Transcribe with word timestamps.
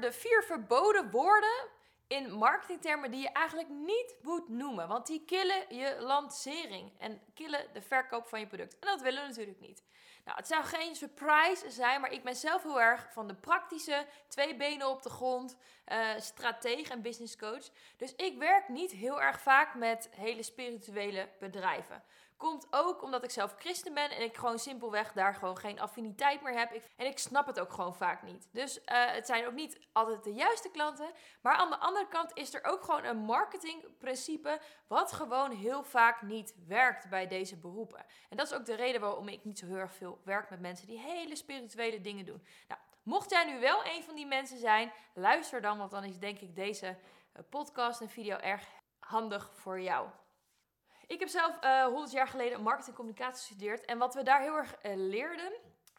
de 0.00 0.12
vier 0.12 0.42
verboden 0.42 1.10
woorden 1.10 1.68
in 2.06 2.32
marketingtermen 2.32 3.10
die 3.10 3.20
je 3.20 3.32
eigenlijk 3.32 3.68
niet 3.68 4.14
moet 4.22 4.48
noemen. 4.48 4.88
Want 4.88 5.06
die 5.06 5.24
killen 5.24 5.64
je 5.68 5.96
lancering 6.00 6.92
en 6.98 7.20
killen 7.34 7.66
de 7.72 7.82
verkoop 7.82 8.26
van 8.26 8.40
je 8.40 8.46
product. 8.46 8.78
En 8.78 8.88
dat 8.88 9.00
willen 9.00 9.22
we 9.22 9.28
natuurlijk 9.28 9.60
niet. 9.60 9.82
Nou, 10.24 10.36
het 10.36 10.46
zou 10.46 10.64
geen 10.64 10.96
surprise 10.96 11.70
zijn, 11.70 12.00
maar 12.00 12.12
ik 12.12 12.24
ben 12.24 12.36
zelf 12.36 12.62
heel 12.62 12.80
erg 12.80 13.12
van 13.12 13.26
de 13.28 13.34
praktische, 13.34 14.06
twee 14.28 14.56
benen 14.56 14.88
op 14.88 15.02
de 15.02 15.10
grond, 15.10 15.56
uh, 15.88 16.90
en 16.90 17.02
business 17.02 17.36
coach. 17.36 17.68
Dus 17.96 18.14
ik 18.14 18.38
werk 18.38 18.68
niet 18.68 18.90
heel 18.90 19.22
erg 19.22 19.40
vaak 19.40 19.74
met 19.74 20.08
hele 20.10 20.42
spirituele 20.42 21.28
bedrijven. 21.38 22.02
Komt 22.42 22.66
ook 22.70 23.02
omdat 23.02 23.24
ik 23.24 23.30
zelf 23.30 23.54
christen 23.58 23.94
ben 23.94 24.10
en 24.10 24.22
ik 24.22 24.36
gewoon 24.36 24.58
simpelweg 24.58 25.12
daar 25.12 25.34
gewoon 25.34 25.58
geen 25.58 25.80
affiniteit 25.80 26.42
meer 26.42 26.58
heb. 26.58 26.82
en 26.96 27.06
ik 27.06 27.18
snap 27.18 27.46
het 27.46 27.60
ook 27.60 27.72
gewoon 27.72 27.94
vaak 27.94 28.22
niet. 28.22 28.48
Dus 28.52 28.84
eh, 28.84 29.10
het 29.10 29.26
zijn 29.26 29.46
ook 29.46 29.52
niet 29.52 29.80
altijd 29.92 30.24
de 30.24 30.32
juiste 30.32 30.70
klanten. 30.70 31.12
Maar 31.42 31.54
aan 31.54 31.70
de 31.70 31.78
andere 31.78 32.08
kant 32.08 32.30
is 32.34 32.54
er 32.54 32.64
ook 32.64 32.84
gewoon 32.84 33.04
een 33.04 33.16
marketingprincipe 33.16 34.60
wat 34.86 35.12
gewoon 35.12 35.50
heel 35.50 35.82
vaak 35.82 36.22
niet 36.22 36.54
werkt 36.66 37.08
bij 37.08 37.26
deze 37.26 37.56
beroepen. 37.56 38.04
En 38.28 38.36
dat 38.36 38.46
is 38.46 38.54
ook 38.54 38.66
de 38.66 38.74
reden 38.74 39.00
waarom 39.00 39.28
ik 39.28 39.44
niet 39.44 39.58
zo 39.58 39.66
heel 39.66 39.76
erg 39.76 39.94
veel 39.94 40.20
werk 40.24 40.50
met 40.50 40.60
mensen 40.60 40.86
die 40.86 40.98
hele 40.98 41.36
spirituele 41.36 42.00
dingen 42.00 42.24
doen. 42.24 42.46
Nou, 42.68 42.80
mocht 43.02 43.30
jij 43.30 43.44
nu 43.44 43.60
wel 43.60 43.84
een 43.84 44.02
van 44.02 44.14
die 44.14 44.26
mensen 44.26 44.58
zijn, 44.58 44.92
luister 45.14 45.60
dan, 45.60 45.78
want 45.78 45.90
dan 45.90 46.04
is 46.04 46.18
denk 46.18 46.38
ik 46.38 46.56
deze 46.56 46.86
eh, 47.32 47.42
podcast 47.50 48.00
en 48.00 48.08
video 48.08 48.36
erg 48.36 48.68
handig 48.98 49.50
voor 49.54 49.80
jou. 49.80 50.08
Ik 51.12 51.20
heb 51.20 51.28
zelf 51.28 51.64
uh, 51.64 51.80
eh, 51.80 51.86
100 51.86 52.12
jaar 52.12 52.28
geleden 52.28 52.62
marketing 52.62 52.90
en 52.90 52.96
communicatie 52.96 53.38
gestudeerd. 53.38 53.84
En 53.84 53.98
wat 53.98 54.14
we 54.14 54.22
daar 54.22 54.40
heel 54.40 54.56
erg 54.56 54.74
uh, 54.82 54.92
leerden, 54.94 55.52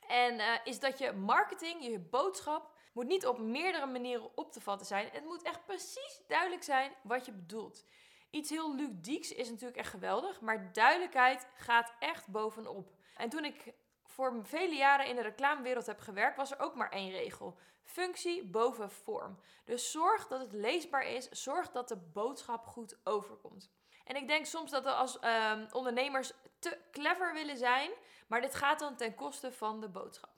en, 0.07 0.33
uh, 0.33 0.45
is 0.63 0.79
dat 0.79 0.97
je 0.99 1.11
marketing, 1.11 1.83
je 1.83 1.99
boodschap, 1.99 2.71
moet 2.93 3.07
niet 3.07 3.25
op 3.25 3.39
meerdere 3.39 3.85
manieren 3.85 4.37
op 4.37 4.51
te 4.51 4.61
vatten 4.61 4.87
zijn. 4.87 5.09
Het 5.11 5.23
moet 5.25 5.41
echt 5.41 5.65
precies 5.65 6.21
duidelijk 6.27 6.63
zijn 6.63 6.91
wat 7.03 7.25
je 7.25 7.31
bedoelt. 7.31 7.85
Iets 8.29 8.49
heel 8.49 8.75
ludieks 8.75 9.33
is 9.33 9.49
natuurlijk 9.49 9.77
echt 9.77 9.89
geweldig, 9.89 10.41
maar 10.41 10.73
duidelijkheid 10.73 11.47
gaat 11.55 11.93
echt 11.99 12.27
bovenop. 12.27 12.91
En 13.17 13.29
toen 13.29 13.45
ik 13.45 13.73
voor 14.05 14.39
vele 14.43 14.75
jaren 14.75 15.07
in 15.07 15.15
de 15.15 15.21
reclamewereld 15.21 15.85
heb 15.85 15.99
gewerkt, 15.99 16.37
was 16.37 16.51
er 16.51 16.59
ook 16.59 16.75
maar 16.75 16.91
één 16.91 17.11
regel. 17.11 17.57
Functie 17.83 18.45
boven 18.45 18.91
vorm. 18.91 19.39
Dus 19.65 19.91
zorg 19.91 20.27
dat 20.27 20.39
het 20.39 20.53
leesbaar 20.53 21.05
is, 21.05 21.29
zorg 21.29 21.71
dat 21.71 21.87
de 21.87 21.97
boodschap 21.97 22.65
goed 22.65 22.97
overkomt. 23.03 23.71
En 24.03 24.15
ik 24.15 24.27
denk 24.27 24.45
soms 24.45 24.71
dat 24.71 24.83
we 24.83 24.91
als 24.91 25.19
ehm, 25.19 25.65
ondernemers 25.71 26.31
te 26.59 26.77
clever 26.91 27.33
willen 27.33 27.57
zijn, 27.57 27.91
maar 28.27 28.41
dit 28.41 28.55
gaat 28.55 28.79
dan 28.79 28.95
ten 28.95 29.15
koste 29.15 29.51
van 29.51 29.81
de 29.81 29.89
boodschap. 29.89 30.31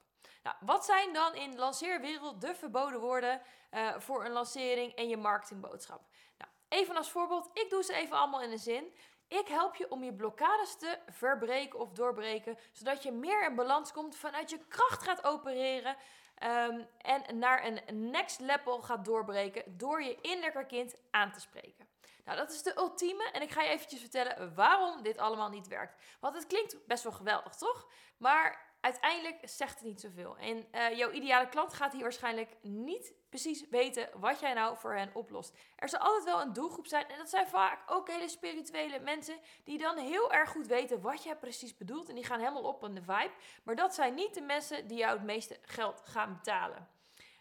Nou, 0.43 0.55
wat 0.59 0.85
zijn 0.85 1.13
dan 1.13 1.35
in 1.35 1.55
lanceerwereld 1.55 2.41
de 2.41 2.55
verboden 2.55 2.99
woorden 2.99 3.41
uh, 3.71 3.93
voor 3.97 4.25
een 4.25 4.31
lancering 4.31 4.93
en 4.93 5.07
je 5.07 5.17
marketingboodschap? 5.17 6.01
Nou, 6.37 6.51
even 6.69 6.95
als 6.95 7.11
voorbeeld, 7.11 7.49
ik 7.53 7.69
doe 7.69 7.83
ze 7.83 7.93
even 7.93 8.17
allemaal 8.17 8.41
in 8.41 8.51
een 8.51 8.59
zin. 8.59 8.93
Ik 9.27 9.47
help 9.47 9.75
je 9.75 9.91
om 9.91 10.03
je 10.03 10.13
blokkades 10.13 10.77
te 10.77 10.99
verbreken 11.07 11.79
of 11.79 11.91
doorbreken, 11.91 12.57
zodat 12.71 13.03
je 13.03 13.11
meer 13.11 13.45
in 13.45 13.55
balans 13.55 13.91
komt, 13.91 14.15
vanuit 14.15 14.49
je 14.49 14.65
kracht 14.67 15.03
gaat 15.03 15.23
opereren 15.23 15.95
um, 16.43 16.87
en 16.97 17.39
naar 17.39 17.65
een 17.65 18.09
next 18.11 18.39
level 18.39 18.81
gaat 18.81 19.05
doorbreken 19.05 19.77
door 19.77 20.03
je 20.03 20.21
innerlijke 20.21 20.65
kind 20.65 20.95
aan 21.11 21.31
te 21.31 21.39
spreken. 21.39 21.87
Nou, 22.25 22.37
dat 22.37 22.51
is 22.51 22.63
de 22.63 22.77
ultieme. 22.77 23.31
En 23.31 23.41
ik 23.41 23.51
ga 23.51 23.61
je 23.61 23.69
eventjes 23.69 23.99
vertellen 23.99 24.55
waarom 24.55 25.03
dit 25.03 25.17
allemaal 25.17 25.49
niet 25.49 25.67
werkt. 25.67 26.17
Want 26.19 26.35
het 26.35 26.47
klinkt 26.47 26.87
best 26.87 27.03
wel 27.03 27.11
geweldig, 27.11 27.55
toch? 27.55 27.87
Maar 28.17 28.73
uiteindelijk 28.81 29.37
zegt 29.41 29.73
het 29.73 29.87
niet 29.87 30.01
zoveel. 30.01 30.37
En 30.37 30.67
uh, 30.71 30.97
jouw 30.97 31.11
ideale 31.11 31.49
klant 31.49 31.73
gaat 31.73 31.91
hier 31.91 32.01
waarschijnlijk 32.01 32.55
niet 32.61 33.13
precies 33.29 33.69
weten 33.69 34.09
wat 34.19 34.39
jij 34.39 34.53
nou 34.53 34.77
voor 34.77 34.93
hen 34.93 35.09
oplost. 35.13 35.57
Er 35.75 35.89
zal 35.89 35.99
altijd 35.99 36.23
wel 36.23 36.41
een 36.41 36.53
doelgroep 36.53 36.87
zijn. 36.87 37.07
En 37.07 37.17
dat 37.17 37.29
zijn 37.29 37.47
vaak 37.47 37.91
ook 37.91 38.09
hele 38.09 38.29
spirituele 38.29 38.99
mensen. 38.99 39.39
Die 39.63 39.77
dan 39.77 39.97
heel 39.97 40.31
erg 40.31 40.49
goed 40.49 40.67
weten 40.67 41.01
wat 41.01 41.23
jij 41.23 41.37
precies 41.37 41.77
bedoelt. 41.77 42.09
En 42.09 42.15
die 42.15 42.25
gaan 42.25 42.39
helemaal 42.39 42.63
op 42.63 42.83
in 42.83 42.95
de 42.95 43.01
vibe. 43.01 43.33
Maar 43.63 43.75
dat 43.75 43.95
zijn 43.95 44.13
niet 44.13 44.33
de 44.33 44.41
mensen 44.41 44.87
die 44.87 44.97
jou 44.97 45.13
het 45.13 45.25
meeste 45.25 45.59
geld 45.61 46.01
gaan 46.05 46.33
betalen. 46.33 46.89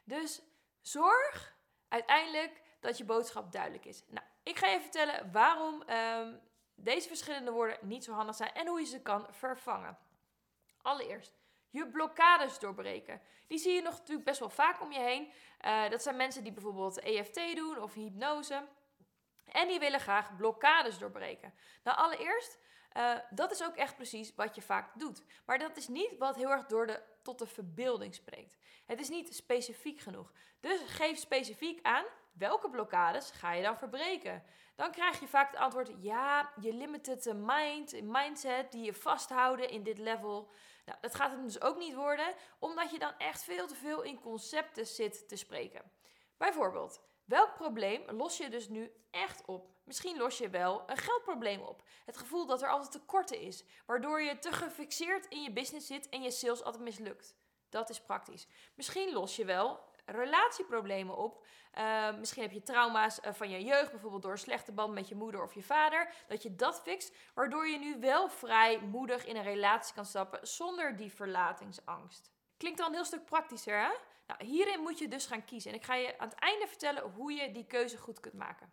Dus 0.05 0.43
zorg 0.81 1.57
uiteindelijk 1.89 2.63
dat 2.81 2.99
je 2.99 3.05
boodschap 3.05 3.53
duidelijk 3.53 3.85
is. 3.85 4.05
Nou, 4.09 4.27
ik 4.45 4.59
ga 4.59 4.67
je 4.67 4.81
vertellen 4.81 5.33
waarom 5.33 5.83
um, 5.89 6.41
deze 6.75 7.09
verschillende 7.09 7.51
woorden 7.51 7.79
niet 7.81 8.05
zo 8.05 8.13
handig 8.13 8.37
zijn 8.37 8.53
en 8.53 8.67
hoe 8.67 8.81
je 8.81 8.87
ze 8.87 9.03
kan 9.03 9.27
vervangen. 9.31 9.99
Allereerst, 10.83 11.39
je 11.71 11.89
blokkades 11.89 12.59
doorbreken. 12.59 13.21
Die 13.47 13.59
zie 13.59 13.73
je 13.73 13.83
nog 13.83 13.99
natuurlijk 13.99 14.25
best 14.25 14.41
wel 14.41 14.51
vaak 14.51 14.81
om 14.81 14.93
je 14.93 15.01
heen. 15.01 15.33
Uh, 15.65 15.91
dat 15.91 16.03
zijn 16.03 16.17
mensen 16.17 16.43
die 16.43 16.53
bijvoorbeeld 16.53 17.01
EFT 17.01 17.57
doen 17.57 17.83
of 17.83 17.95
hypnose. 17.95 18.69
En 19.45 19.69
die 19.69 19.79
willen 19.79 20.01
graag 20.01 20.37
blokkades 20.37 20.99
doorbreken. 20.99 21.55
Nou, 21.83 21.99
allereerst, 21.99 22.59
uh, 22.97 23.19
dat 23.31 23.51
is 23.51 23.65
ook 23.65 23.77
echt 23.77 23.97
precies 23.97 24.35
wat 24.35 24.55
je 24.55 24.63
vaak 24.63 24.99
doet. 24.99 25.25
Maar 25.47 25.59
dat 25.59 25.77
is 25.77 25.89
niet 25.89 26.19
wat 26.19 26.37
heel 26.37 26.51
erg 26.51 26.67
door 26.67 26.87
de, 26.87 27.03
tot 27.23 27.39
de 27.39 27.47
verbeelding 27.47 28.15
spreekt. 28.15 28.57
Het 28.87 29.01
is 29.01 29.09
niet 29.09 29.35
specifiek 29.35 30.01
genoeg. 30.01 30.33
Dus 30.61 30.81
geef 30.87 31.19
specifiek 31.19 31.79
aan 31.83 32.05
welke 32.39 32.71
blokkades 32.71 33.31
ga 33.31 33.53
je 33.53 33.63
dan 33.63 33.77
verbreken? 33.77 34.43
Dan 34.75 34.91
krijg 34.91 35.21
je 35.21 35.29
vaak 35.29 35.51
het 35.51 35.61
antwoord: 35.61 35.93
ja, 35.99 36.53
je 36.61 36.73
limited 36.73 37.33
mind, 37.35 38.03
mindset 38.03 38.73
die 38.73 38.85
je 38.85 38.95
vasthouden 38.95 39.69
in 39.69 39.83
dit 39.83 39.99
level. 39.99 40.51
Nou, 40.85 40.99
dat 41.01 41.15
gaat 41.15 41.31
het 41.31 41.43
dus 41.43 41.61
ook 41.61 41.79
niet 41.79 41.95
worden, 41.95 42.35
omdat 42.59 42.91
je 42.91 42.99
dan 42.99 43.13
echt 43.19 43.45
veel 43.45 43.67
te 43.67 43.75
veel 43.75 44.03
in 44.03 44.21
concepten 44.21 44.87
zit 44.87 45.29
te 45.29 45.37
spreken. 45.37 45.93
Bijvoorbeeld, 46.37 47.01
welk 47.25 47.55
probleem 47.55 48.11
los 48.11 48.37
je 48.37 48.49
dus 48.49 48.69
nu 48.69 48.93
echt 49.11 49.45
op? 49.45 49.73
Misschien 49.85 50.17
los 50.17 50.39
je 50.39 50.49
wel 50.49 50.83
een 50.87 50.97
geldprobleem 50.97 51.61
op. 51.61 51.83
Het 52.05 52.17
gevoel 52.17 52.47
dat 52.47 52.63
er 52.63 52.71
altijd 52.71 52.93
tekorten 52.93 53.41
is, 53.41 53.65
waardoor 53.87 54.23
je 54.23 54.39
te 54.39 54.53
gefixeerd 54.53 55.27
in 55.27 55.43
je 55.43 55.53
business 55.53 55.87
zit 55.87 56.09
en 56.09 56.23
je 56.23 56.31
sales 56.31 56.63
altijd 56.63 56.83
mislukt. 56.83 57.37
Dat 57.69 57.91
is 57.91 58.01
praktisch. 58.01 58.47
Misschien 58.75 59.13
los 59.13 59.37
je 59.37 59.45
wel 59.45 59.81
relatieproblemen 60.05 61.17
op. 61.17 61.47
Uh, 61.79 62.17
misschien 62.19 62.43
heb 62.43 62.53
je 62.53 62.63
trauma's 62.63 63.19
uh, 63.25 63.33
van 63.33 63.51
je 63.51 63.65
jeugd, 63.65 63.91
bijvoorbeeld 63.91 64.23
door 64.23 64.33
een 64.33 64.39
slechte 64.39 64.73
band 64.73 64.95
met 64.95 65.09
je 65.09 65.15
moeder 65.15 65.43
of 65.43 65.55
je 65.55 65.63
vader. 65.63 66.15
Dat 66.29 66.43
je 66.43 66.55
dat 66.55 66.81
fixt, 66.81 67.17
waardoor 67.35 67.67
je 67.69 67.79
nu 67.79 68.01
wel 68.01 68.29
vrij 68.29 68.81
moedig 68.81 69.27
in 69.27 69.37
een 69.37 69.43
relatie 69.43 69.95
kan 69.95 70.05
stappen 70.05 70.47
zonder 70.47 70.97
die 70.97 71.13
verlatingsangst. 71.13 72.31
Klinkt 72.57 72.81
al 72.81 72.87
een 72.87 72.95
heel 72.95 73.05
stuk 73.05 73.25
praktischer, 73.25 73.81
hè? 73.81 73.93
Nou, 74.27 74.45
hierin 74.45 74.81
moet 74.81 74.99
je 74.99 75.09
dus 75.09 75.27
gaan 75.27 75.45
kiezen. 75.45 75.71
En 75.71 75.77
ik 75.77 75.85
ga 75.85 75.95
je 75.95 76.19
aan 76.19 76.29
het 76.29 76.39
einde 76.39 76.67
vertellen 76.67 77.11
hoe 77.11 77.33
je 77.33 77.53
die 77.53 77.67
keuze 77.67 77.99
goed 77.99 78.21
kunt 78.21 78.35
maken. 78.35 78.73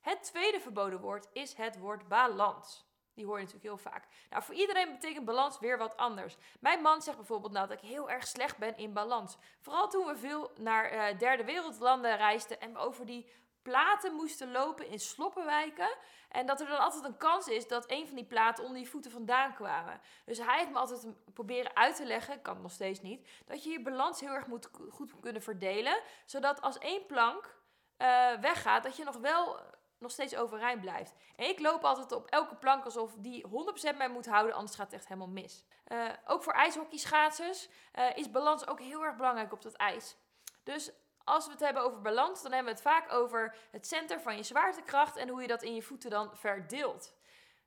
Het 0.00 0.22
tweede 0.22 0.60
verboden 0.60 1.00
woord 1.00 1.28
is 1.32 1.54
het 1.54 1.78
woord 1.78 2.08
balans. 2.08 2.87
Die 3.18 3.26
hoor 3.26 3.38
je 3.38 3.44
natuurlijk 3.44 3.74
heel 3.74 3.90
vaak. 3.92 4.06
Nou, 4.30 4.42
voor 4.42 4.54
iedereen 4.54 4.92
betekent 4.92 5.24
balans 5.24 5.58
weer 5.58 5.78
wat 5.78 5.96
anders. 5.96 6.36
Mijn 6.60 6.82
man 6.82 7.02
zegt 7.02 7.16
bijvoorbeeld 7.16 7.52
nou 7.52 7.68
dat 7.68 7.82
ik 7.82 7.88
heel 7.88 8.10
erg 8.10 8.26
slecht 8.26 8.58
ben 8.58 8.76
in 8.76 8.92
balans. 8.92 9.36
Vooral 9.60 9.88
toen 9.88 10.06
we 10.06 10.16
veel 10.16 10.50
naar 10.58 10.92
uh, 10.92 11.18
derde 11.18 11.44
wereldlanden 11.44 12.16
reisden 12.16 12.60
en 12.60 12.72
we 12.72 12.78
over 12.78 13.06
die 13.06 13.30
platen 13.62 14.14
moesten 14.14 14.50
lopen 14.50 14.88
in 14.88 14.98
sloppenwijken. 14.98 15.96
En 16.28 16.46
dat 16.46 16.60
er 16.60 16.66
dan 16.66 16.78
altijd 16.78 17.04
een 17.04 17.16
kans 17.16 17.48
is 17.48 17.68
dat 17.68 17.90
een 17.90 18.06
van 18.06 18.16
die 18.16 18.24
platen 18.24 18.64
onder 18.64 18.78
je 18.78 18.86
voeten 18.86 19.10
vandaan 19.10 19.54
kwamen. 19.54 20.00
Dus 20.24 20.38
hij 20.38 20.58
heeft 20.58 20.70
me 20.70 20.78
altijd 20.78 21.06
proberen 21.34 21.76
uit 21.76 21.96
te 21.96 22.04
leggen, 22.04 22.42
kan 22.42 22.62
nog 22.62 22.72
steeds 22.72 23.00
niet, 23.00 23.28
dat 23.46 23.64
je 23.64 23.70
je 23.70 23.82
balans 23.82 24.20
heel 24.20 24.32
erg 24.32 24.46
moet 24.46 24.70
goed 24.90 25.12
kunnen 25.20 25.42
verdelen. 25.42 26.00
Zodat 26.24 26.60
als 26.60 26.78
één 26.78 27.06
plank 27.06 27.56
uh, 27.98 28.32
weggaat, 28.32 28.82
dat 28.82 28.96
je 28.96 29.04
nog 29.04 29.16
wel 29.16 29.60
nog 29.98 30.10
steeds 30.10 30.36
overeind 30.36 30.80
blijft. 30.80 31.14
En 31.36 31.48
ik 31.48 31.60
loop 31.60 31.84
altijd 31.84 32.12
op 32.12 32.26
elke 32.26 32.56
plank 32.56 32.84
alsof 32.84 33.14
die 33.18 33.46
100% 33.92 33.96
mij 33.96 34.08
moet 34.08 34.26
houden, 34.26 34.54
anders 34.54 34.76
gaat 34.76 34.86
het 34.86 34.94
echt 34.94 35.08
helemaal 35.08 35.28
mis. 35.28 35.64
Uh, 35.88 36.08
ook 36.26 36.42
voor 36.42 36.52
ijshockeyschaatsers 36.52 37.68
uh, 37.98 38.16
is 38.16 38.30
balans 38.30 38.66
ook 38.66 38.80
heel 38.80 39.04
erg 39.04 39.16
belangrijk 39.16 39.52
op 39.52 39.62
dat 39.62 39.74
ijs. 39.74 40.16
Dus 40.62 40.92
als 41.24 41.46
we 41.46 41.52
het 41.52 41.60
hebben 41.60 41.82
over 41.82 42.00
balans, 42.00 42.42
dan 42.42 42.52
hebben 42.52 42.72
we 42.72 42.78
het 42.80 42.88
vaak 42.88 43.12
over 43.12 43.56
het 43.70 43.86
center 43.86 44.20
van 44.20 44.36
je 44.36 44.42
zwaartekracht 44.42 45.16
en 45.16 45.28
hoe 45.28 45.40
je 45.40 45.46
dat 45.46 45.62
in 45.62 45.74
je 45.74 45.82
voeten 45.82 46.10
dan 46.10 46.36
verdeelt. 46.36 47.16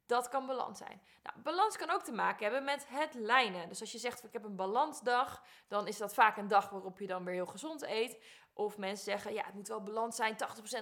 Dat 0.06 0.30
kan 0.30 0.46
balans 0.46 0.78
zijn. 0.78 1.02
Nou, 1.24 1.40
balans 1.40 1.78
kan 1.78 1.90
ook 1.90 2.04
te 2.04 2.12
maken 2.12 2.44
hebben 2.44 2.64
met 2.64 2.86
het 2.88 3.14
lijnen. 3.14 3.70
Dus 3.70 3.82
als 3.82 3.92
je 3.92 3.98
zegt, 3.98 4.24
ik 4.24 4.34
heb 4.34 4.44
een 4.44 4.56
balansdag, 4.56 5.44
dan 5.68 5.88
is 5.88 5.98
dat 5.98 6.14
vaak 6.14 6.38
een 6.38 6.48
dag 6.48 6.70
waarop 6.70 7.00
je 7.00 7.08
dan 7.08 7.26
weer 7.26 7.34
heel 7.34 7.46
gezond 7.46 7.82
eet. 7.82 8.24
Of 8.54 8.78
mensen 8.78 9.06
zeggen, 9.06 9.34
ja, 9.34 9.46
het 9.46 9.54
moet 9.54 9.68
wel 9.68 9.84
balans 9.84 10.16
zijn, 10.16 10.36
80% 10.36 10.38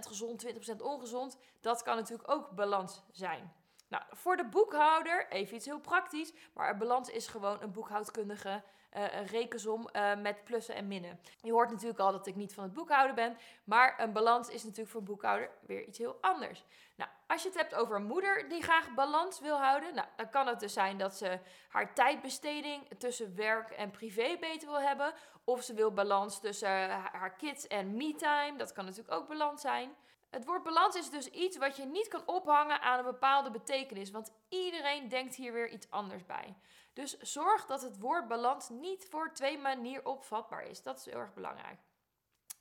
gezond, 0.07 0.45
20% 0.71 0.81
ongezond. 0.81 1.37
Dat 1.61 1.83
kan 1.83 1.95
natuurlijk 1.95 2.31
ook 2.31 2.55
balans 2.55 3.03
zijn. 3.11 3.53
Nou, 3.87 4.03
voor 4.09 4.37
de 4.37 4.45
boekhouder, 4.45 5.31
even 5.31 5.55
iets 5.55 5.65
heel 5.65 5.79
praktisch, 5.79 6.33
maar 6.53 6.77
balans 6.77 7.09
is 7.09 7.27
gewoon 7.27 7.61
een 7.61 7.71
boekhoudkundige 7.71 8.63
een 8.89 9.25
rekensom 9.25 9.89
uh, 9.93 10.15
met 10.15 10.43
plussen 10.43 10.75
en 10.75 10.87
minnen. 10.87 11.19
Je 11.41 11.51
hoort 11.51 11.71
natuurlijk 11.71 11.99
al 11.99 12.11
dat 12.11 12.27
ik 12.27 12.35
niet 12.35 12.53
van 12.53 12.63
het 12.63 12.73
boekhouden 12.73 13.15
ben, 13.15 13.37
maar 13.63 13.99
een 13.99 14.13
balans 14.13 14.49
is 14.49 14.63
natuurlijk 14.63 14.89
voor 14.89 14.99
een 14.99 15.05
boekhouder 15.05 15.49
weer 15.65 15.85
iets 15.85 15.97
heel 15.97 16.17
anders. 16.21 16.63
Nou, 16.95 17.09
als 17.27 17.41
je 17.41 17.47
het 17.47 17.57
hebt 17.57 17.75
over 17.75 17.95
een 17.95 18.05
moeder 18.05 18.49
die 18.49 18.63
graag 18.63 18.93
balans 18.93 19.39
wil 19.39 19.57
houden, 19.57 19.95
nou, 19.95 20.07
dan 20.15 20.29
kan 20.29 20.47
het 20.47 20.59
dus 20.59 20.73
zijn 20.73 20.97
dat 20.97 21.15
ze 21.15 21.39
haar 21.69 21.93
tijdbesteding 21.93 22.87
tussen 22.97 23.35
werk 23.35 23.71
en 23.71 23.91
privé 23.91 24.37
beter 24.39 24.67
wil 24.67 24.81
hebben. 24.81 25.13
Of 25.43 25.63
ze 25.63 25.73
wil 25.73 25.91
balans 25.91 26.39
tussen 26.39 26.89
haar 26.89 27.35
kids 27.37 27.67
en 27.67 27.95
me-time. 27.95 28.57
Dat 28.57 28.71
kan 28.71 28.85
natuurlijk 28.85 29.15
ook 29.15 29.27
balans 29.27 29.61
zijn. 29.61 29.95
Het 30.29 30.45
woord 30.45 30.63
balans 30.63 30.95
is 30.95 31.09
dus 31.09 31.27
iets 31.29 31.57
wat 31.57 31.75
je 31.75 31.85
niet 31.85 32.07
kan 32.07 32.27
ophangen 32.27 32.81
aan 32.81 32.99
een 32.99 33.05
bepaalde 33.05 33.51
betekenis, 33.51 34.11
want 34.11 34.31
iedereen 34.49 35.09
denkt 35.09 35.35
hier 35.35 35.53
weer 35.53 35.69
iets 35.69 35.89
anders 35.89 36.25
bij. 36.25 36.55
Dus 36.93 37.17
zorg 37.17 37.65
dat 37.65 37.81
het 37.81 37.99
woord 37.99 38.27
balans 38.27 38.69
niet 38.69 39.07
voor 39.09 39.33
twee 39.33 39.57
manier 39.57 40.05
opvatbaar 40.05 40.63
is. 40.63 40.83
Dat 40.83 40.97
is 40.97 41.05
heel 41.05 41.19
erg 41.19 41.33
belangrijk. 41.33 41.79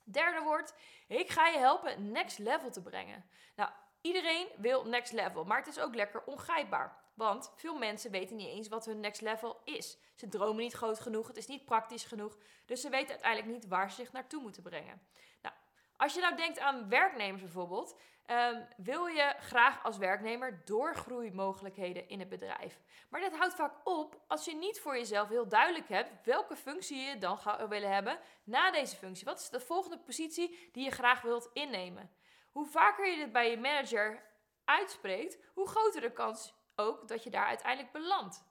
Derde 0.03 0.41
woord, 0.41 0.73
ik 1.07 1.29
ga 1.29 1.47
je 1.47 1.57
helpen 1.57 2.11
next 2.11 2.37
level 2.37 2.71
te 2.71 2.81
brengen. 2.81 3.29
Nou, 3.55 3.69
iedereen 4.01 4.47
wil 4.57 4.85
next 4.85 5.11
level, 5.11 5.43
maar 5.43 5.57
het 5.57 5.67
is 5.67 5.79
ook 5.79 5.95
lekker 5.95 6.23
ongrijpbaar. 6.23 6.97
Want 7.13 7.51
veel 7.55 7.77
mensen 7.77 8.11
weten 8.11 8.35
niet 8.35 8.47
eens 8.47 8.67
wat 8.67 8.85
hun 8.85 8.99
next 8.99 9.21
level 9.21 9.61
is. 9.63 9.97
Ze 10.15 10.27
dromen 10.27 10.63
niet 10.63 10.73
groot 10.73 10.99
genoeg, 10.99 11.27
het 11.27 11.37
is 11.37 11.47
niet 11.47 11.65
praktisch 11.65 12.03
genoeg, 12.03 12.37
dus 12.65 12.81
ze 12.81 12.89
weten 12.89 13.09
uiteindelijk 13.09 13.51
niet 13.51 13.67
waar 13.67 13.89
ze 13.89 13.95
zich 13.95 14.11
naartoe 14.11 14.41
moeten 14.41 14.63
brengen. 14.63 15.01
Nou, 15.41 15.55
als 15.99 16.13
je 16.13 16.21
nou 16.21 16.35
denkt 16.35 16.59
aan 16.59 16.89
werknemers 16.89 17.41
bijvoorbeeld, 17.41 17.99
um, 18.27 18.67
wil 18.77 19.05
je 19.05 19.35
graag 19.39 19.83
als 19.83 19.97
werknemer 19.97 20.61
doorgroeimogelijkheden 20.65 22.09
in 22.09 22.19
het 22.19 22.29
bedrijf. 22.29 22.79
Maar 23.09 23.21
dat 23.21 23.37
houdt 23.37 23.55
vaak 23.55 23.73
op 23.83 24.21
als 24.27 24.45
je 24.45 24.55
niet 24.55 24.79
voor 24.79 24.97
jezelf 24.97 25.29
heel 25.29 25.47
duidelijk 25.47 25.89
hebt 25.89 26.25
welke 26.25 26.55
functie 26.55 26.97
je 26.97 27.17
dan 27.17 27.37
gaat 27.37 27.67
willen 27.67 27.93
hebben 27.93 28.19
na 28.43 28.71
deze 28.71 28.95
functie. 28.95 29.25
Wat 29.25 29.39
is 29.39 29.49
de 29.49 29.59
volgende 29.59 29.99
positie 29.99 30.69
die 30.71 30.83
je 30.83 30.91
graag 30.91 31.21
wilt 31.21 31.49
innemen? 31.53 32.11
Hoe 32.51 32.65
vaker 32.65 33.07
je 33.07 33.15
dit 33.15 33.31
bij 33.31 33.49
je 33.49 33.57
manager 33.57 34.23
uitspreekt, 34.65 35.37
hoe 35.53 35.67
groter 35.67 36.01
de 36.01 36.11
kans 36.11 36.53
ook 36.75 37.07
dat 37.07 37.23
je 37.23 37.29
daar 37.29 37.45
uiteindelijk 37.45 37.91
belandt. 37.91 38.43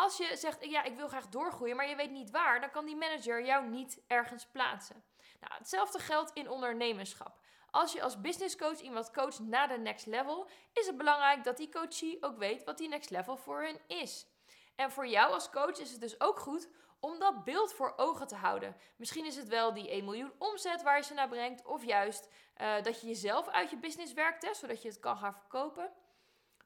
Als 0.00 0.16
je 0.16 0.36
zegt, 0.36 0.64
ja, 0.64 0.82
ik 0.82 0.96
wil 0.96 1.08
graag 1.08 1.28
doorgroeien, 1.28 1.76
maar 1.76 1.88
je 1.88 1.96
weet 1.96 2.10
niet 2.10 2.30
waar, 2.30 2.60
dan 2.60 2.70
kan 2.70 2.84
die 2.84 2.96
manager 2.96 3.44
jou 3.44 3.68
niet 3.68 4.00
ergens 4.06 4.46
plaatsen. 4.46 5.04
Nou, 5.40 5.54
hetzelfde 5.54 5.98
geldt 5.98 6.30
in 6.34 6.50
ondernemerschap. 6.50 7.40
Als 7.70 7.92
je 7.92 8.02
als 8.02 8.20
business 8.20 8.56
coach 8.56 8.80
iemand 8.80 9.10
coacht 9.10 9.38
naar 9.38 9.68
de 9.68 9.78
next 9.78 10.06
level, 10.06 10.48
is 10.72 10.86
het 10.86 10.96
belangrijk 10.96 11.44
dat 11.44 11.56
die 11.56 11.68
coachie 11.68 12.22
ook 12.22 12.38
weet 12.38 12.64
wat 12.64 12.78
die 12.78 12.88
next 12.88 13.10
level 13.10 13.36
voor 13.36 13.62
hen 13.62 13.80
is. 13.86 14.26
En 14.76 14.90
voor 14.90 15.06
jou 15.06 15.32
als 15.32 15.50
coach 15.50 15.78
is 15.78 15.90
het 15.90 16.00
dus 16.00 16.20
ook 16.20 16.38
goed 16.38 16.68
om 17.00 17.18
dat 17.18 17.44
beeld 17.44 17.72
voor 17.72 17.92
ogen 17.96 18.26
te 18.26 18.36
houden. 18.36 18.76
Misschien 18.96 19.26
is 19.26 19.36
het 19.36 19.48
wel 19.48 19.74
die 19.74 19.90
1 19.90 20.04
miljoen 20.04 20.32
omzet 20.38 20.82
waar 20.82 20.96
je 20.96 21.02
ze 21.02 21.14
naar 21.14 21.28
brengt, 21.28 21.66
of 21.66 21.84
juist 21.84 22.28
uh, 22.60 22.82
dat 22.82 23.00
je 23.00 23.06
jezelf 23.06 23.48
uit 23.48 23.70
je 23.70 23.76
business 23.76 24.12
werkt, 24.12 24.56
zodat 24.56 24.82
je 24.82 24.88
het 24.88 25.00
kan 25.00 25.16
gaan 25.16 25.34
verkopen. 25.34 25.92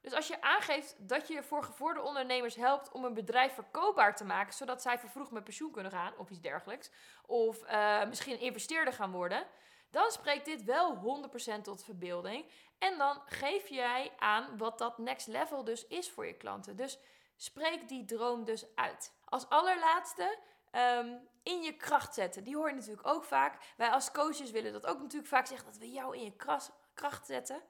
Dus 0.03 0.13
als 0.13 0.27
je 0.27 0.41
aangeeft 0.41 0.95
dat 1.07 1.27
je 1.27 1.43
voor 1.43 1.63
gevorderde 1.63 2.07
ondernemers 2.07 2.55
helpt 2.55 2.91
om 2.91 3.05
een 3.05 3.13
bedrijf 3.13 3.53
verkoopbaar 3.53 4.15
te 4.15 4.25
maken, 4.25 4.53
zodat 4.53 4.81
zij 4.81 4.99
vervroegd 4.99 5.31
met 5.31 5.43
pensioen 5.43 5.71
kunnen 5.71 5.91
gaan 5.91 6.17
of 6.17 6.29
iets 6.29 6.41
dergelijks, 6.41 6.91
of 7.25 7.63
uh, 7.63 8.05
misschien 8.05 8.39
investeerder 8.39 8.93
gaan 8.93 9.11
worden, 9.11 9.47
dan 9.91 10.11
spreekt 10.11 10.45
dit 10.45 10.63
wel 10.63 11.21
100% 11.57 11.61
tot 11.61 11.83
verbeelding. 11.83 12.45
En 12.77 12.97
dan 12.97 13.21
geef 13.25 13.67
jij 13.67 14.13
aan 14.17 14.57
wat 14.57 14.77
dat 14.77 14.97
next 14.97 15.27
level 15.27 15.63
dus 15.63 15.87
is 15.87 16.11
voor 16.11 16.25
je 16.25 16.37
klanten. 16.37 16.75
Dus 16.75 16.99
spreek 17.35 17.87
die 17.87 18.05
droom 18.05 18.45
dus 18.45 18.75
uit. 18.75 19.13
Als 19.25 19.49
allerlaatste, 19.49 20.37
um, 20.71 21.27
in 21.43 21.61
je 21.61 21.75
kracht 21.75 22.13
zetten. 22.13 22.43
Die 22.43 22.55
hoor 22.55 22.69
je 22.69 22.75
natuurlijk 22.75 23.07
ook 23.07 23.23
vaak. 23.23 23.73
Wij 23.77 23.89
als 23.89 24.11
coaches 24.11 24.51
willen 24.51 24.73
dat 24.73 24.85
ook 24.85 24.99
natuurlijk 24.99 25.29
vaak 25.29 25.47
zeggen 25.47 25.65
dat 25.65 25.77
we 25.77 25.91
jou 25.91 26.17
in 26.17 26.23
je 26.23 26.61
kracht 26.93 27.25
zetten. 27.25 27.61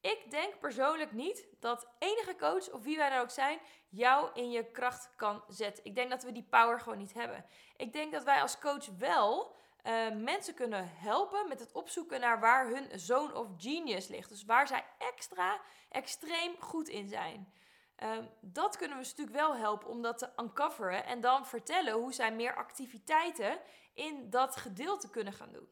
Ik 0.00 0.30
denk 0.30 0.58
persoonlijk 0.58 1.12
niet 1.12 1.46
dat 1.58 1.86
enige 1.98 2.36
coach, 2.36 2.70
of 2.70 2.82
wie 2.82 2.96
wij 2.96 3.10
dan 3.10 3.18
ook 3.18 3.30
zijn, 3.30 3.58
jou 3.88 4.30
in 4.34 4.50
je 4.50 4.70
kracht 4.70 5.10
kan 5.16 5.44
zetten. 5.48 5.84
Ik 5.84 5.94
denk 5.94 6.10
dat 6.10 6.22
we 6.22 6.32
die 6.32 6.46
power 6.50 6.80
gewoon 6.80 6.98
niet 6.98 7.14
hebben. 7.14 7.44
Ik 7.76 7.92
denk 7.92 8.12
dat 8.12 8.24
wij 8.24 8.40
als 8.40 8.58
coach 8.58 8.86
wel 8.98 9.54
uh, 9.86 10.10
mensen 10.10 10.54
kunnen 10.54 10.90
helpen 10.94 11.48
met 11.48 11.60
het 11.60 11.72
opzoeken 11.72 12.20
naar 12.20 12.40
waar 12.40 12.66
hun 12.66 12.98
zone 12.98 13.34
of 13.34 13.46
genius 13.56 14.08
ligt. 14.08 14.28
Dus 14.28 14.44
waar 14.44 14.66
zij 14.66 14.84
extra, 14.98 15.60
extreem 15.88 16.56
goed 16.58 16.88
in 16.88 17.08
zijn. 17.08 17.52
Uh, 18.02 18.18
dat 18.40 18.76
kunnen 18.76 18.98
we 18.98 19.04
ze 19.04 19.10
natuurlijk 19.10 19.36
wel 19.36 19.56
helpen 19.56 19.88
om 19.88 20.02
dat 20.02 20.18
te 20.18 20.28
uncoveren 20.36 21.04
en 21.04 21.20
dan 21.20 21.46
vertellen 21.46 21.92
hoe 21.92 22.12
zij 22.12 22.32
meer 22.32 22.54
activiteiten 22.54 23.60
in 23.94 24.30
dat 24.30 24.56
gedeelte 24.56 25.10
kunnen 25.10 25.32
gaan 25.32 25.52
doen. 25.52 25.68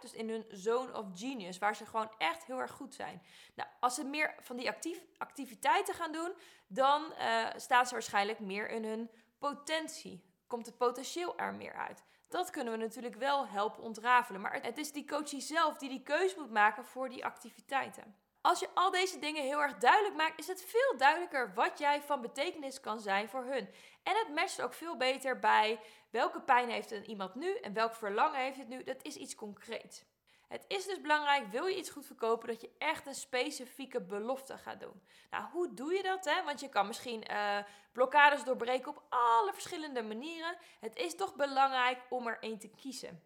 Dus 0.00 0.12
in 0.12 0.28
hun 0.28 0.44
zone 0.48 0.98
of 0.98 1.06
genius, 1.14 1.58
waar 1.58 1.76
ze 1.76 1.86
gewoon 1.86 2.10
echt 2.18 2.44
heel 2.44 2.60
erg 2.60 2.70
goed 2.70 2.94
zijn. 2.94 3.22
Nou, 3.54 3.68
als 3.80 3.94
ze 3.94 4.04
meer 4.04 4.34
van 4.40 4.56
die 4.56 4.68
actief, 4.68 5.04
activiteiten 5.18 5.94
gaan 5.94 6.12
doen, 6.12 6.32
dan 6.66 7.12
uh, 7.18 7.46
staan 7.56 7.86
ze 7.86 7.92
waarschijnlijk 7.92 8.40
meer 8.40 8.68
in 8.68 8.84
hun 8.84 9.10
potentie. 9.38 10.24
Komt 10.46 10.66
het 10.66 10.76
potentieel 10.76 11.38
er 11.38 11.54
meer 11.54 11.74
uit. 11.74 12.04
Dat 12.28 12.50
kunnen 12.50 12.72
we 12.72 12.78
natuurlijk 12.78 13.14
wel 13.14 13.46
helpen 13.46 13.82
ontrafelen. 13.82 14.40
Maar 14.40 14.62
het 14.62 14.78
is 14.78 14.92
die 14.92 15.06
coachie 15.06 15.40
zelf 15.40 15.76
die 15.76 15.88
die 15.88 16.02
keuze 16.02 16.38
moet 16.38 16.50
maken 16.50 16.84
voor 16.84 17.08
die 17.08 17.24
activiteiten. 17.24 18.16
Als 18.42 18.60
je 18.60 18.68
al 18.74 18.90
deze 18.90 19.18
dingen 19.18 19.42
heel 19.42 19.62
erg 19.62 19.76
duidelijk 19.78 20.16
maakt, 20.16 20.38
is 20.38 20.46
het 20.46 20.64
veel 20.64 20.96
duidelijker 20.96 21.54
wat 21.54 21.78
jij 21.78 22.02
van 22.02 22.20
betekenis 22.20 22.80
kan 22.80 23.00
zijn 23.00 23.28
voor 23.28 23.44
hun. 23.44 23.68
En 24.02 24.16
het 24.16 24.34
matcht 24.34 24.62
ook 24.62 24.74
veel 24.74 24.96
beter 24.96 25.38
bij 25.38 25.80
welke 26.10 26.40
pijn 26.40 26.70
heeft 26.70 26.90
een 26.90 27.10
iemand 27.10 27.34
nu 27.34 27.56
en 27.56 27.72
welk 27.72 27.94
verlangen 27.94 28.40
heeft 28.40 28.58
het 28.58 28.68
nu. 28.68 28.84
Dat 28.84 29.02
is 29.02 29.16
iets 29.16 29.34
concreets. 29.34 30.04
Het 30.48 30.64
is 30.68 30.86
dus 30.86 31.00
belangrijk, 31.00 31.50
wil 31.50 31.66
je 31.66 31.76
iets 31.76 31.90
goed 31.90 32.06
verkopen, 32.06 32.48
dat 32.48 32.60
je 32.60 32.70
echt 32.78 33.06
een 33.06 33.14
specifieke 33.14 34.00
belofte 34.00 34.58
gaat 34.58 34.80
doen. 34.80 35.02
Nou, 35.30 35.44
hoe 35.52 35.74
doe 35.74 35.94
je 35.94 36.02
dat? 36.02 36.24
Hè? 36.24 36.44
Want 36.44 36.60
je 36.60 36.68
kan 36.68 36.86
misschien 36.86 37.24
uh, 37.30 37.58
blokkades 37.92 38.44
doorbreken 38.44 38.90
op 38.90 39.02
alle 39.08 39.52
verschillende 39.52 40.02
manieren. 40.02 40.56
Het 40.80 40.96
is 40.96 41.16
toch 41.16 41.34
belangrijk 41.34 41.98
om 42.08 42.26
er 42.26 42.38
één 42.40 42.58
te 42.58 42.68
kiezen. 42.68 43.22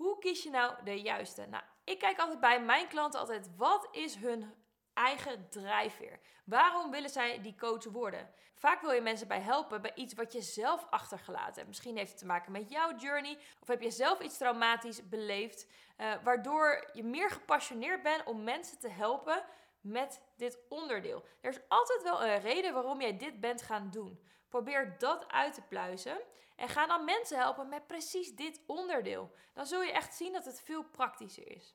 Hoe 0.00 0.18
kies 0.18 0.42
je 0.42 0.50
nou 0.50 0.74
de 0.84 1.00
juiste? 1.00 1.46
Nou, 1.46 1.62
ik 1.84 1.98
kijk 1.98 2.18
altijd 2.18 2.40
bij 2.40 2.60
mijn 2.60 2.88
klanten 2.88 3.20
altijd, 3.20 3.50
wat 3.56 3.88
is 3.92 4.14
hun 4.14 4.54
eigen 4.92 5.48
drijfveer? 5.48 6.20
Waarom 6.44 6.90
willen 6.90 7.10
zij 7.10 7.40
die 7.40 7.54
coach 7.54 7.84
worden? 7.84 8.30
Vaak 8.54 8.80
wil 8.80 8.92
je 8.92 9.00
mensen 9.00 9.28
bij 9.28 9.40
helpen 9.40 9.82
bij 9.82 9.94
iets 9.94 10.14
wat 10.14 10.32
je 10.32 10.42
zelf 10.42 10.86
achtergelaten 10.90 11.54
hebt. 11.54 11.66
Misschien 11.66 11.96
heeft 11.96 12.10
het 12.10 12.18
te 12.18 12.26
maken 12.26 12.52
met 12.52 12.70
jouw 12.70 12.96
journey 12.96 13.38
of 13.60 13.68
heb 13.68 13.82
je 13.82 13.90
zelf 13.90 14.20
iets 14.20 14.36
traumatisch 14.36 15.08
beleefd, 15.08 15.66
uh, 15.98 16.12
waardoor 16.22 16.90
je 16.92 17.04
meer 17.04 17.30
gepassioneerd 17.30 18.02
bent 18.02 18.24
om 18.24 18.44
mensen 18.44 18.78
te 18.78 18.88
helpen 18.88 19.44
met 19.80 20.20
dit 20.36 20.58
onderdeel. 20.68 21.24
Er 21.40 21.50
is 21.50 21.60
altijd 21.68 22.02
wel 22.02 22.24
een 22.24 22.40
reden 22.40 22.74
waarom 22.74 23.00
jij 23.00 23.16
dit 23.16 23.40
bent 23.40 23.62
gaan 23.62 23.90
doen. 23.90 24.20
Probeer 24.50 24.98
dat 24.98 25.28
uit 25.28 25.54
te 25.54 25.62
pluizen 25.62 26.20
en 26.56 26.68
ga 26.68 26.86
dan 26.86 27.04
mensen 27.04 27.38
helpen 27.38 27.68
met 27.68 27.86
precies 27.86 28.34
dit 28.36 28.60
onderdeel. 28.66 29.32
Dan 29.54 29.66
zul 29.66 29.82
je 29.82 29.92
echt 29.92 30.14
zien 30.14 30.32
dat 30.32 30.44
het 30.44 30.60
veel 30.60 30.82
praktischer 30.82 31.48
is. 31.48 31.74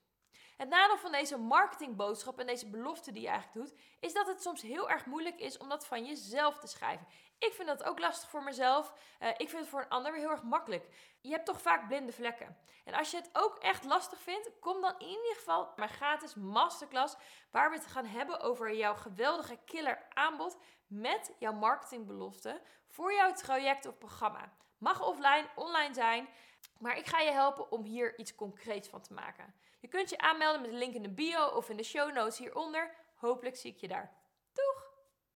Het 0.55 0.69
nadeel 0.69 0.97
van 0.97 1.11
deze 1.11 1.37
marketingboodschap 1.37 2.39
en 2.39 2.47
deze 2.47 2.69
belofte 2.69 3.11
die 3.11 3.21
je 3.21 3.27
eigenlijk 3.27 3.67
doet, 3.67 3.79
is 3.99 4.13
dat 4.13 4.27
het 4.27 4.41
soms 4.41 4.61
heel 4.61 4.89
erg 4.89 5.05
moeilijk 5.05 5.39
is 5.39 5.57
om 5.57 5.69
dat 5.69 5.85
van 5.85 6.05
jezelf 6.05 6.57
te 6.57 6.67
schrijven. 6.67 7.07
Ik 7.39 7.53
vind 7.53 7.67
dat 7.67 7.83
ook 7.83 7.99
lastig 7.99 8.29
voor 8.29 8.43
mezelf. 8.43 8.93
Uh, 9.21 9.29
ik 9.29 9.49
vind 9.49 9.61
het 9.61 9.67
voor 9.67 9.81
een 9.81 9.89
ander 9.89 10.11
weer 10.11 10.21
heel 10.21 10.29
erg 10.29 10.43
makkelijk. 10.43 11.15
Je 11.21 11.31
hebt 11.31 11.45
toch 11.45 11.61
vaak 11.61 11.87
blinde 11.87 12.11
vlekken. 12.11 12.57
En 12.83 12.93
als 12.93 13.11
je 13.11 13.17
het 13.17 13.29
ook 13.33 13.57
echt 13.57 13.83
lastig 13.83 14.19
vindt, 14.19 14.51
kom 14.59 14.81
dan 14.81 14.95
in 14.97 15.07
ieder 15.07 15.35
geval 15.35 15.71
mijn 15.75 15.89
gratis 15.89 16.35
masterclass, 16.35 17.15
waar 17.51 17.69
we 17.69 17.75
het 17.75 17.85
gaan 17.85 18.05
hebben 18.05 18.39
over 18.39 18.75
jouw 18.75 18.95
geweldige 18.95 19.59
killer 19.65 20.05
aanbod 20.13 20.57
met 20.87 21.33
jouw 21.39 21.53
marketingbelofte 21.53 22.61
voor 22.87 23.13
jouw 23.13 23.33
traject 23.33 23.85
of 23.85 23.97
programma. 23.97 24.53
Mag 24.77 25.07
offline, 25.07 25.47
online 25.55 25.93
zijn, 25.93 26.27
maar 26.79 26.97
ik 26.97 27.05
ga 27.05 27.19
je 27.19 27.31
helpen 27.31 27.71
om 27.71 27.83
hier 27.83 28.19
iets 28.19 28.35
concreets 28.35 28.89
van 28.89 29.01
te 29.01 29.13
maken. 29.13 29.53
Je 29.85 29.91
kunt 29.91 30.09
je 30.09 30.17
aanmelden 30.17 30.61
met 30.61 30.71
de 30.71 30.77
link 30.77 30.93
in 30.93 31.01
de 31.01 31.13
bio 31.13 31.45
of 31.45 31.69
in 31.69 31.77
de 31.77 31.83
show 31.83 32.13
notes 32.13 32.37
hieronder. 32.37 32.95
Hopelijk 33.15 33.55
zie 33.55 33.71
ik 33.71 33.77
je 33.77 33.87
daar. 33.87 34.13
Doeg! 34.53 34.84